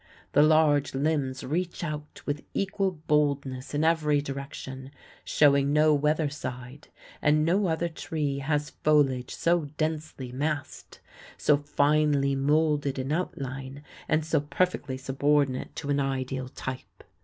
[0.31, 4.89] The large limbs reach out with equal boldness in every direction,
[5.23, 6.87] showing no weather side,
[7.21, 11.01] and no other tree has foliage so densely massed,
[11.37, 17.03] so finely molded in outline, and so perfectly subordinate to an ideal type.